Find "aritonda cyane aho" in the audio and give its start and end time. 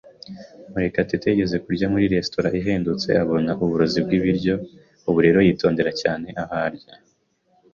5.43-6.53